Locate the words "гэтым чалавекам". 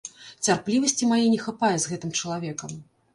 1.91-2.73